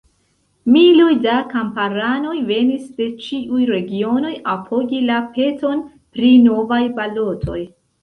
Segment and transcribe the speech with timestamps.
[0.75, 7.65] Miloj da kamparanoj venis de ĉiuj regionoj apogi la peton pri novaj balotoj.